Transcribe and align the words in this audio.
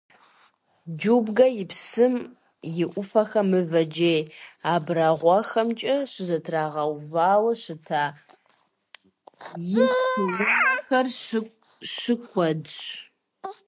Джубга 0.97 1.47
псым 1.69 2.15
и 2.81 2.83
Ӏуфэхэм 2.91 3.47
мывэ 3.51 3.81
джей 3.91 4.21
абрагъуэхэмкӀэ 4.73 5.95
щызэтрагъэувауэ 6.11 7.51
щыта 7.63 8.03
испы 9.81 10.23
унэхэр 10.25 11.07
щыкуэдщ. 11.95 12.77